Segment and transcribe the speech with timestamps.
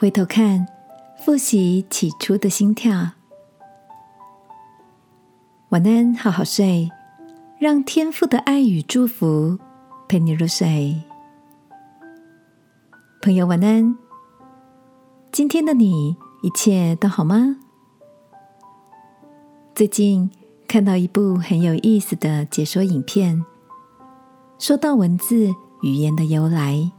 [0.00, 0.66] 回头看，
[1.18, 3.10] 复习起初的心跳。
[5.68, 6.90] 晚安，好好睡，
[7.58, 9.58] 让天父的爱与祝福
[10.08, 10.98] 陪你入睡。
[13.20, 13.94] 朋友，晚安。
[15.30, 17.58] 今天的你一切都好吗？
[19.74, 20.30] 最近
[20.66, 23.44] 看到一部很有意思的解说影片，
[24.58, 26.90] 说到文字语言的由来。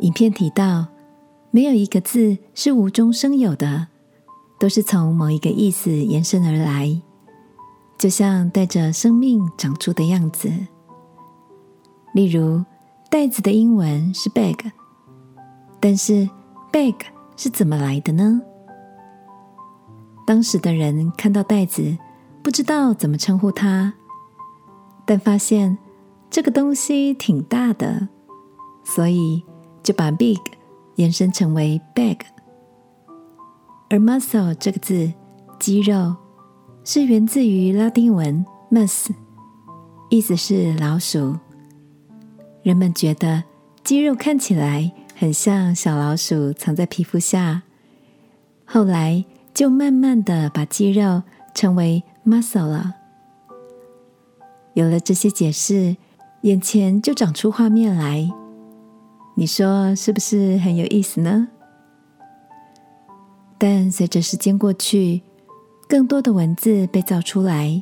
[0.00, 0.86] 影片提到，
[1.58, 3.88] 没有一个字是无中生有的，
[4.60, 7.02] 都是从某一个意思延伸而来，
[7.98, 10.48] 就像带着生命长出的样子。
[12.14, 12.64] 例如，
[13.10, 14.70] 袋子的英文是 bag，
[15.80, 16.30] 但是
[16.70, 16.94] bag
[17.36, 18.40] 是怎么来的呢？
[20.28, 21.98] 当时的人看到袋子，
[22.40, 23.94] 不知道怎么称呼它，
[25.04, 25.76] 但发现
[26.30, 28.06] 这个东西挺大的，
[28.84, 29.42] 所以。
[29.80, 30.36] 就把 big
[30.98, 32.18] 延伸成为 bag，
[33.88, 35.12] 而 muscle 这个字，
[35.60, 36.16] 肌肉
[36.84, 39.08] 是源自于拉丁文 mus，
[40.10, 41.36] 意思是老鼠。
[42.64, 43.44] 人们觉得
[43.84, 47.62] 肌肉看起来很像小老鼠藏在皮肤下，
[48.64, 51.22] 后来就慢慢的把肌肉
[51.54, 52.96] 称为 muscle 了。
[54.74, 55.96] 有了这些解释，
[56.40, 58.28] 眼前就长出画面来。
[59.38, 61.46] 你说是不是很有意思呢？
[63.56, 65.22] 但随着时间过去，
[65.88, 67.80] 更多的文字被造出来，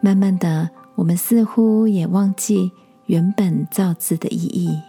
[0.00, 2.70] 慢慢的，我们似乎也忘记
[3.06, 4.80] 原本造字的意义。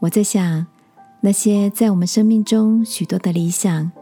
[0.00, 0.66] 我在想，
[1.20, 3.92] 那些在我们生命中许多的理想，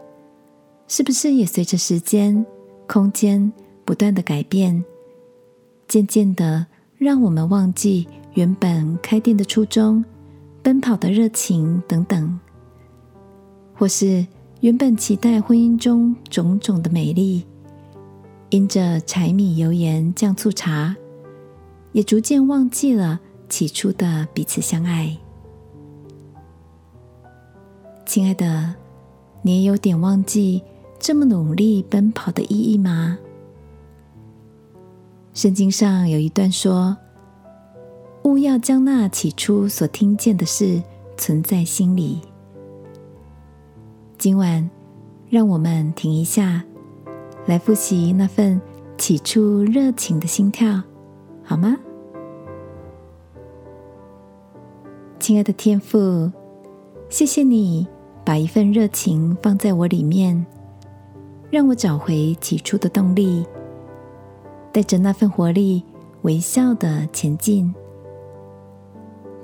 [0.87, 2.43] 是不是也随着时间、
[2.87, 3.53] 空间
[3.85, 4.83] 不断的改变，
[5.87, 6.65] 渐渐的
[6.97, 8.07] 让我们忘记？
[8.35, 10.03] 原本开店的初衷、
[10.61, 12.37] 奔跑的热情等等，
[13.73, 14.27] 或是
[14.59, 17.45] 原本期待婚姻中种种的美丽，
[18.49, 20.93] 因着柴米油盐酱醋茶，
[21.93, 25.17] 也逐渐忘记了起初的彼此相爱。
[28.05, 28.75] 亲爱的，
[29.43, 30.61] 你也有点忘记
[30.99, 33.17] 这么努力奔跑的意义吗？
[35.33, 36.97] 圣经上有一段说。
[38.35, 40.83] 不要将那起初所听见的事
[41.15, 42.19] 存在心里。
[44.17, 44.69] 今晚，
[45.29, 46.61] 让我们停一下，
[47.45, 48.59] 来复习那份
[48.97, 50.83] 起初热情的心跳，
[51.45, 51.77] 好吗？
[55.17, 56.29] 亲爱的天父，
[57.07, 57.87] 谢谢你
[58.25, 60.45] 把一份热情放在我里面，
[61.49, 63.45] 让我找回起初的动力，
[64.73, 65.81] 带着那份活力，
[66.23, 67.73] 微笑的前进。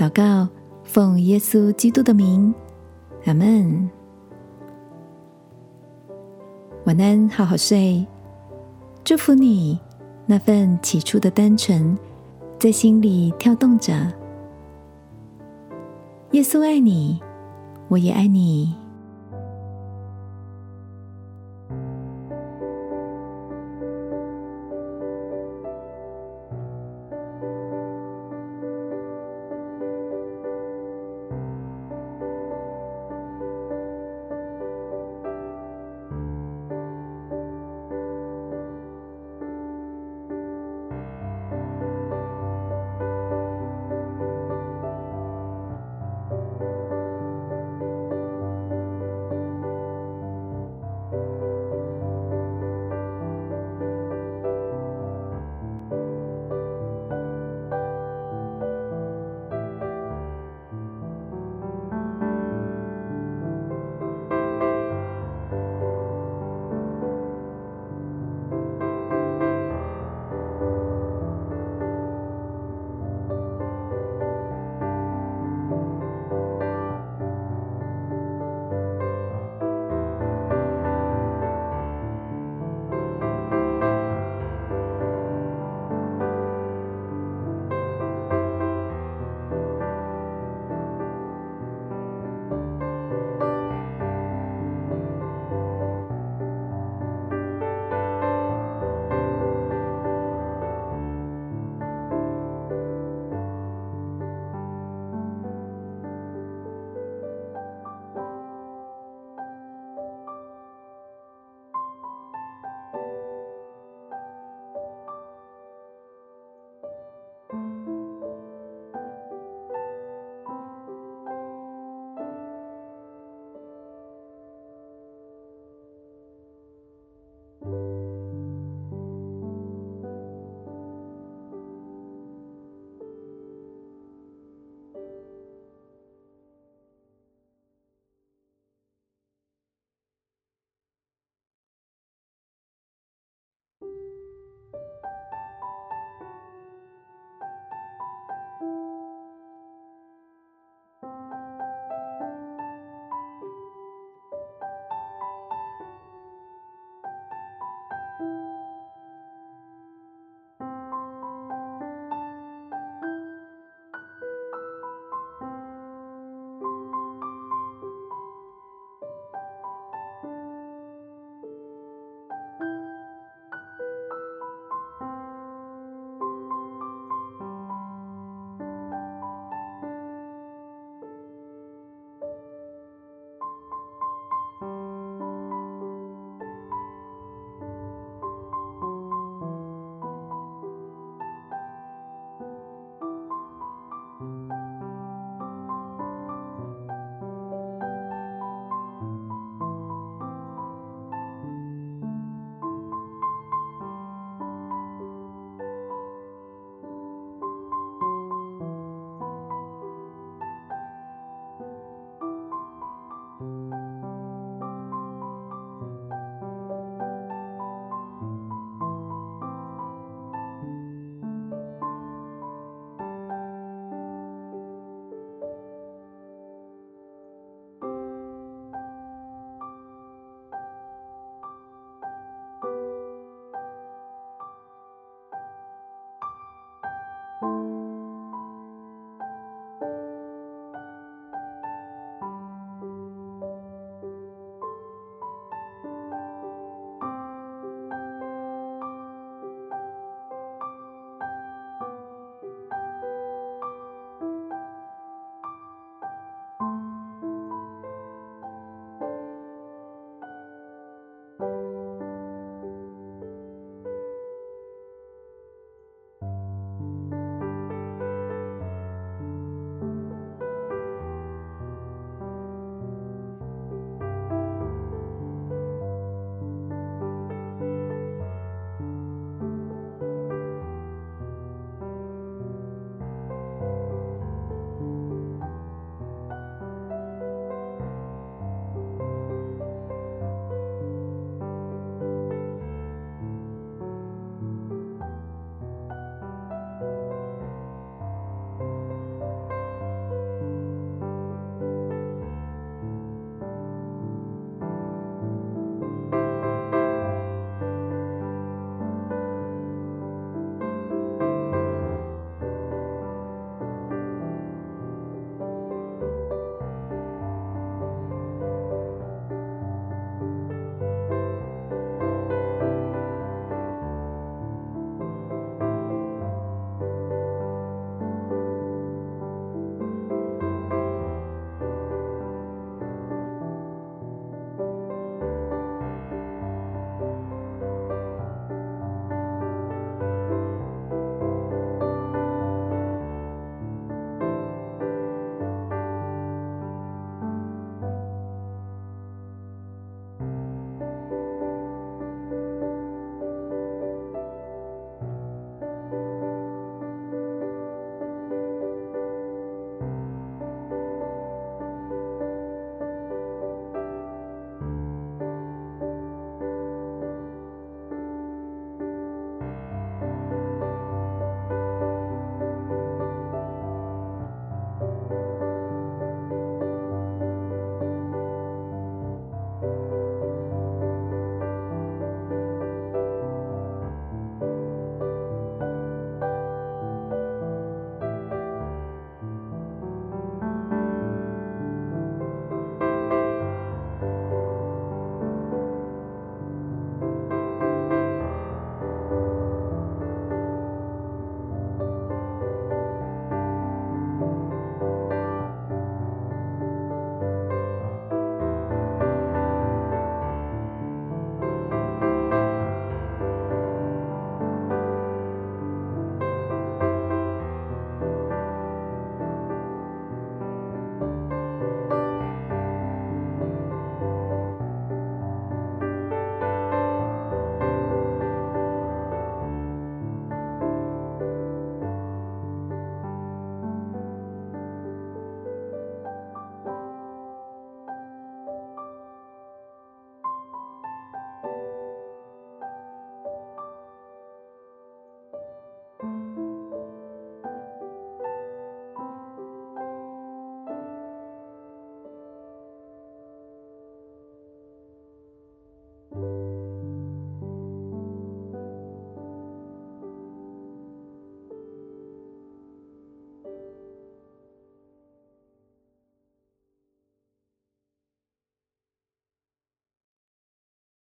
[0.02, 0.50] 祷告，
[0.84, 2.52] 奉耶稣基督的名，
[3.26, 3.88] 阿门。
[6.86, 8.04] 晚安，好好睡。
[9.04, 9.80] 祝福你，
[10.26, 11.96] 那份起初的单纯，
[12.58, 13.94] 在心里跳动着。
[16.32, 17.22] 耶稣爱你，
[17.88, 18.81] 我也爱你。